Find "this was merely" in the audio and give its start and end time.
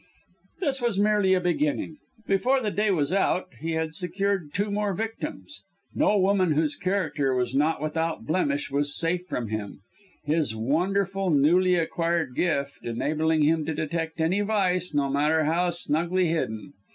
0.61-1.35